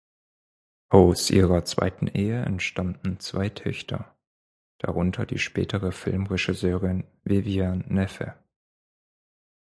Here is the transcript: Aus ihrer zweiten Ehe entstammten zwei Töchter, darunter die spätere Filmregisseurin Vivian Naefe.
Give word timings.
Aus 0.89 1.29
ihrer 1.29 1.63
zweiten 1.63 2.07
Ehe 2.07 2.41
entstammten 2.41 3.19
zwei 3.19 3.49
Töchter, 3.49 4.15
darunter 4.79 5.27
die 5.27 5.37
spätere 5.37 5.91
Filmregisseurin 5.91 7.03
Vivian 7.23 7.85
Naefe. 7.87 8.33